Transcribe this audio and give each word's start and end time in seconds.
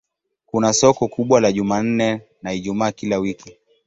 Kuna 0.45 0.73
soko 0.73 1.07
kubwa 1.07 1.41
la 1.41 1.51
Jumanne 1.51 2.21
na 2.41 2.53
Ijumaa 2.53 2.91
kila 2.91 3.17
wiki. 3.17 3.57